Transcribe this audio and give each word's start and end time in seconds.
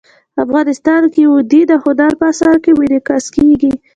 افغانستان 0.43 1.01
کې 1.13 1.23
وادي 1.33 1.61
د 1.67 1.71
هنر 1.83 2.11
په 2.19 2.25
اثار 2.31 2.55
کې 2.63 2.71
منعکس 2.79 3.25
کېږي. 3.35 3.71